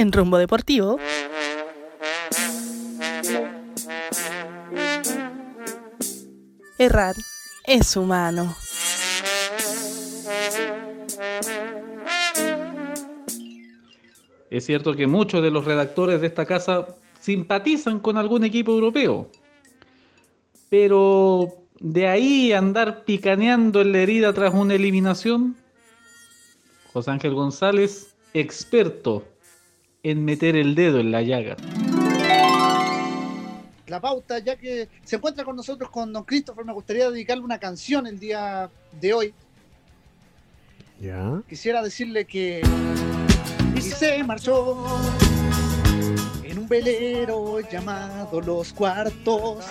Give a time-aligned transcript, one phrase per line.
[0.00, 0.98] En Rumbo Deportivo.
[6.78, 7.14] Errar
[7.66, 8.56] es humano.
[14.48, 19.30] Es cierto que muchos de los redactores de esta casa simpatizan con algún equipo europeo.
[20.70, 21.46] Pero
[21.78, 25.56] de ahí andar picaneando en la herida tras una eliminación,
[26.90, 29.26] José Ángel González, experto
[30.02, 31.56] en meter el dedo en la llaga.
[33.86, 37.58] La pauta, ya que se encuentra con nosotros con Don Christopher, me gustaría dedicarle una
[37.58, 38.70] canción el día
[39.00, 39.34] de hoy.
[41.00, 41.42] ¿Ya?
[41.48, 42.62] Quisiera decirle que
[43.74, 44.84] y se marchó
[46.44, 49.64] en un velero llamado Los Cuartos.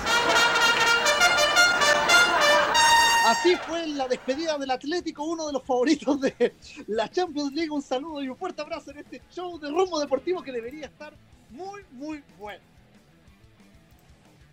[3.29, 6.55] Así fue la despedida del Atlético, uno de los favoritos de
[6.87, 7.69] la Champions League.
[7.69, 11.13] Un saludo y un fuerte abrazo en este show de rumbo deportivo que debería estar
[11.51, 12.59] muy, muy bueno.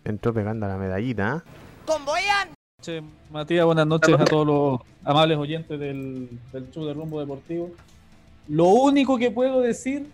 [0.05, 1.43] Entró pegando a la medallita.
[1.87, 2.49] ¡Convoyan!
[2.79, 7.71] Che, Matías, buenas noches a todos los amables oyentes del, del show de Rumbo Deportivo.
[8.47, 10.07] Lo único que puedo decir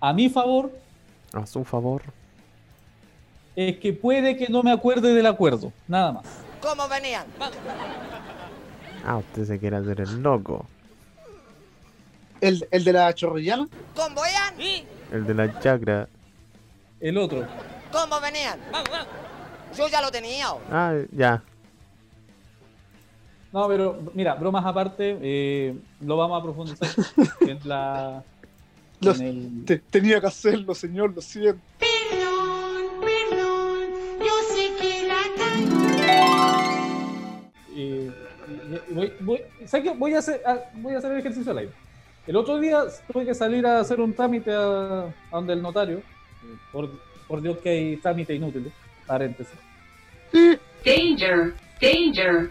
[0.00, 0.72] a mi favor
[1.34, 2.02] A su favor.
[3.54, 6.24] es que puede que no me acuerde del acuerdo, nada más.
[6.66, 7.24] ¿Cómo venían?
[9.06, 10.66] Ah, usted se quiere hacer el loco.
[12.40, 13.68] ¿El, el de la chorrillana?
[13.94, 14.54] ¿Convoyan?
[15.12, 16.08] El de la chacra.
[16.98, 17.46] El otro,
[17.92, 18.58] ¿Cómo venían?
[19.76, 20.48] Yo ya lo tenía.
[20.72, 21.40] Ah, ya.
[23.52, 26.88] No, pero mira, bromas aparte, eh, lo vamos a profundizar
[27.42, 28.24] en la.
[29.00, 31.60] Los- en el- Te- tenía que hacerlo, señor, lo siento.
[38.90, 39.96] Voy, voy- ¿sabes qué?
[39.96, 41.72] Voy a, hacer, ah, voy a hacer el ejercicio al aire.
[42.26, 42.82] El otro día
[43.12, 46.02] tuve que salir a hacer un trámite a, a donde el notario.
[46.72, 46.90] Por,
[47.28, 48.72] por Dios que hay trámites inútiles.
[49.06, 49.54] Paréntesis.
[50.84, 52.50] Danger, danger.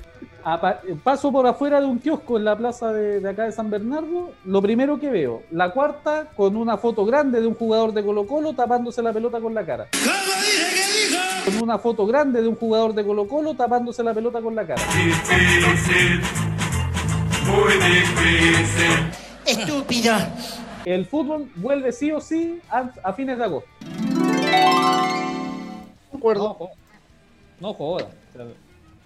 [1.03, 4.31] Paso por afuera de un kiosco en la plaza de, de acá de San Bernardo,
[4.45, 8.27] lo primero que veo, la cuarta con una foto grande de un jugador de Colo
[8.27, 9.87] Colo tapándose la pelota con la cara.
[11.45, 14.67] Con una foto grande de un jugador de Colo Colo tapándose la pelota con la
[14.67, 14.81] cara.
[19.45, 20.31] Estúpida.
[20.85, 23.69] El fútbol vuelve sí o sí a, a fines de agosto.
[26.11, 26.43] De acuerdo.
[26.49, 26.69] No, jo-
[27.59, 28.07] no jodas.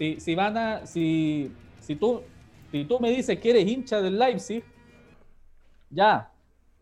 [0.00, 2.22] Si, si van a, si, si tú,
[2.70, 4.64] si tú me dices que eres hincha del Leipzig,
[5.90, 6.32] ya,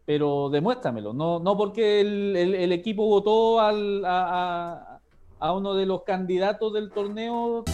[0.07, 1.13] pero demuéstramelo.
[1.13, 5.01] No, no porque el, el- el equipo votó al, a, a-
[5.41, 7.65] a uno de los candidatos del torneo.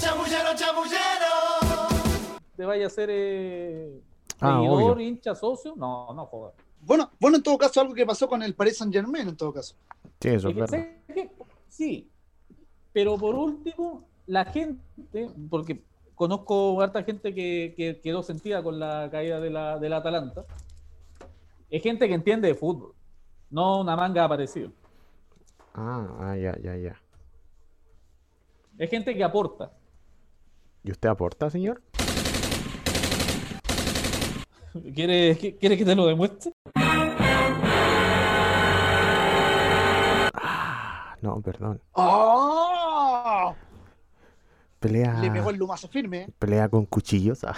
[2.56, 4.00] Te vaya a ser eh,
[4.40, 5.00] Ah, seguidor, obvio.
[5.00, 5.74] hincha, socio.
[5.76, 6.54] No, no jodas.
[6.80, 9.52] Bueno, bueno, en todo caso, algo que pasó con el Paris Saint Germain, en todo
[9.52, 9.74] caso.
[10.22, 10.48] Sí, eso.
[11.68, 12.08] Sí,
[12.94, 14.80] pero por último, la gente,
[15.50, 15.82] porque
[16.14, 20.44] conozco harta gente que, que quedó sentida con la caída de la, del Atalanta,
[21.70, 22.94] es gente que entiende de fútbol,
[23.50, 24.70] no una manga aparecido.
[25.74, 27.00] Ah, ah, ya, ya, ya.
[28.78, 29.72] Es gente que aporta.
[30.84, 31.82] ¿Y usted aporta, señor?
[34.94, 36.52] ¿Quieres, que- ¿Quieres que te lo demuestre?
[40.34, 41.80] Ah, no, perdón.
[41.92, 42.63] ¡Oh!
[44.84, 45.14] Pelea.
[45.14, 46.24] Le pegó el lumazo firme.
[46.24, 46.28] ¿eh?
[46.38, 47.42] Pelea con cuchillos.
[47.44, 47.54] ah.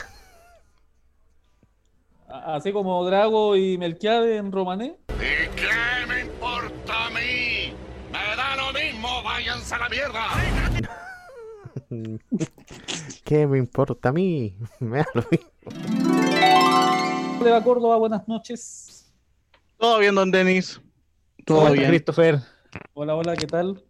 [2.29, 4.97] Así como Drago y Melquiade en Romané.
[5.09, 7.75] ¿Y qué me importa a mí?
[8.13, 10.25] Me da lo mismo, váyanse a la mierda.
[13.25, 14.57] ¿Qué me importa a mí?
[14.79, 15.51] Me da lo mismo.
[17.33, 17.97] ¿Cómo le va Córdoba?
[17.97, 19.13] Buenas noches.
[19.79, 20.81] Todo bien, don Denis.
[21.45, 21.89] Todo Hola, bien.
[21.89, 22.39] Christopher.
[22.95, 23.83] Hola, hola, ¿qué tal?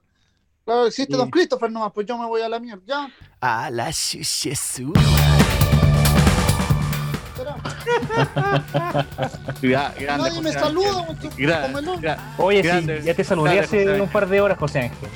[0.66, 1.18] Claro, existe Sí.
[1.18, 2.82] Don Christopher nomás, pues yo me voy a la mierda.
[2.84, 3.08] Ya,
[3.40, 3.92] A la
[9.98, 11.06] grande, Nadie me José saluda,
[12.00, 14.00] gra- Oye, sí, grande, ya te saludé grande, hace Ángel.
[14.00, 15.08] un par de horas, José Ángel.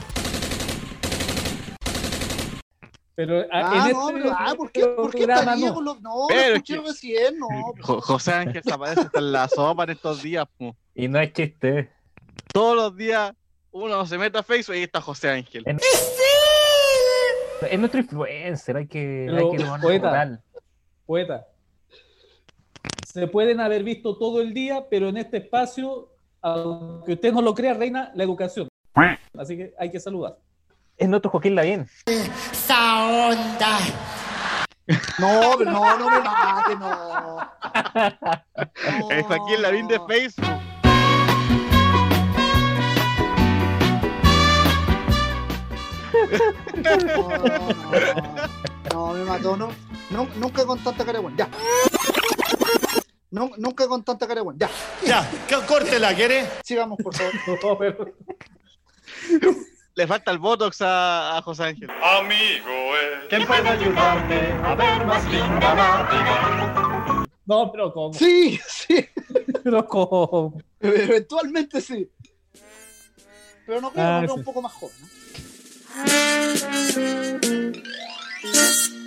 [3.17, 5.81] Pero Ah, en no, este pero, ah, ¿por qué, ¿por qué programa estaría no.
[6.01, 7.47] No, Pero lo es escuché que- recién, no.
[7.83, 10.47] Jo- José Ángel se aparece hasta en la sopa en estos días.
[10.57, 10.75] po.
[10.95, 11.91] Y no es chiste.
[12.53, 13.33] Todos los días
[13.73, 15.63] uno se mete a Facebook y ahí está José Ángel.
[15.67, 15.79] En-
[17.71, 20.07] Es nuestro influencer, hay que, Pero, hay que poeta.
[20.09, 20.43] moral.
[21.07, 21.47] Poeta.
[23.07, 26.09] Se pueden haber visto todo el día, pero en este espacio,
[26.41, 28.69] aunque usted no lo crea, reina la educación.
[29.39, 30.39] Así que hay que saludar.
[30.97, 31.89] Es nuestro Joaquín Lavín.
[32.07, 33.79] Esa onda.
[35.19, 37.39] No, no, no me mate, no.
[39.11, 40.07] El Joaquín Lavín de No.
[40.07, 40.60] Facebook.
[46.77, 46.97] No,
[48.93, 49.69] no, no, me mató, no.
[50.11, 51.49] No, nunca con tanta cara de ya.
[53.31, 54.69] No, nunca con tanta cara de ya.
[55.07, 56.47] Ya, córtela, ¿quiere?
[56.65, 57.33] Sigamos, por favor.
[57.63, 58.15] No, pero-
[59.95, 61.91] Le falta el botox a, a José Ángel.
[61.91, 63.27] Amigo, eh.
[63.29, 68.15] ¿Quién puede ayudarte a ver más linda la No, pero ¿cómo?
[68.15, 69.07] Sí, sí.
[69.63, 70.59] Pero ¿cómo?
[70.81, 72.11] Eventualmente sí.
[73.67, 74.33] Pero no creo, Ah, sí.
[74.33, 74.95] un poco más joven.
[75.01, 75.09] ¿no?
[75.93, 77.85] Thank
[78.95, 79.00] you.